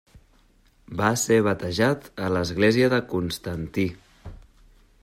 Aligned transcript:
Va 1.01 1.09
ser 1.23 1.37
batejat 1.49 2.09
a 2.29 2.31
l'església 2.37 2.91
de 2.95 3.01
Constantí. 3.13 3.87